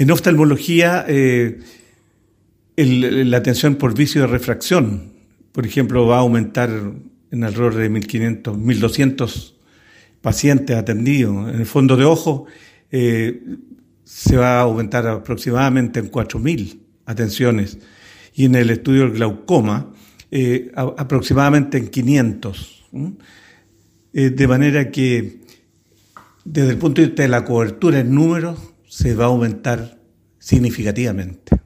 En 0.00 0.10
oftalmología, 0.10 1.04
eh, 1.08 1.60
la 2.74 3.36
atención 3.36 3.74
por 3.74 3.94
vicio 3.94 4.22
de 4.22 4.28
refracción, 4.28 5.12
por 5.52 5.66
ejemplo, 5.66 6.06
va 6.06 6.16
a 6.16 6.20
aumentar 6.20 6.70
en 7.30 7.44
alrededor 7.44 7.74
de 7.74 7.90
1.500, 7.90 8.42
1.200 8.44 9.52
pacientes 10.22 10.74
atendidos. 10.74 11.52
En 11.52 11.60
el 11.60 11.66
fondo 11.66 11.98
de 11.98 12.06
ojo 12.06 12.46
eh, 12.90 13.42
se 14.02 14.38
va 14.38 14.60
a 14.60 14.62
aumentar 14.62 15.06
aproximadamente 15.06 16.00
en 16.00 16.10
4.000 16.10 16.78
atenciones 17.04 17.78
y 18.32 18.46
en 18.46 18.54
el 18.54 18.70
estudio 18.70 19.02
del 19.02 19.12
glaucoma 19.12 19.92
eh, 20.30 20.72
aproximadamente 20.74 21.76
en 21.76 21.88
500. 21.88 22.84
Eh, 24.14 24.30
de 24.30 24.48
manera 24.48 24.90
que 24.90 25.40
desde 26.46 26.70
el 26.70 26.78
punto 26.78 27.02
de 27.02 27.08
vista 27.08 27.22
de 27.22 27.28
la 27.28 27.44
cobertura 27.44 27.98
en 27.98 28.14
números 28.14 28.69
se 28.90 29.14
va 29.14 29.24
a 29.24 29.28
aumentar 29.28 30.00
significativamente. 30.40 31.59